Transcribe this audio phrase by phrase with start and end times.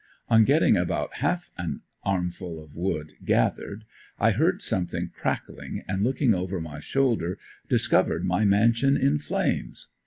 [0.29, 3.85] On getting about half an armful of wood gathered
[4.17, 7.37] I heard something crackling and looking over my shoulder
[7.69, 9.89] discovered my mansion in flames.